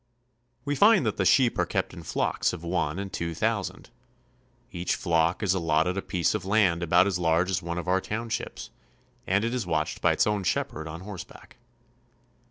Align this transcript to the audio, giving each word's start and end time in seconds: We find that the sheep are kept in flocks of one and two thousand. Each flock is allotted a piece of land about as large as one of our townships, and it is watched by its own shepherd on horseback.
We 0.65 0.73
find 0.75 1.05
that 1.05 1.17
the 1.17 1.25
sheep 1.25 1.59
are 1.59 1.65
kept 1.67 1.93
in 1.93 2.01
flocks 2.01 2.53
of 2.53 2.63
one 2.63 2.97
and 2.97 3.13
two 3.13 3.35
thousand. 3.35 3.91
Each 4.71 4.95
flock 4.95 5.43
is 5.43 5.53
allotted 5.53 5.95
a 5.95 6.01
piece 6.01 6.33
of 6.33 6.43
land 6.43 6.81
about 6.81 7.05
as 7.05 7.19
large 7.19 7.51
as 7.51 7.61
one 7.61 7.77
of 7.77 7.87
our 7.87 8.01
townships, 8.01 8.71
and 9.27 9.45
it 9.45 9.53
is 9.53 9.67
watched 9.67 10.01
by 10.01 10.13
its 10.13 10.25
own 10.25 10.43
shepherd 10.43 10.87
on 10.87 11.01
horseback. 11.01 11.57